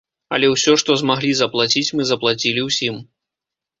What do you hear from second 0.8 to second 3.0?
што змаглі заплаціць, мы заплацілі ўсім.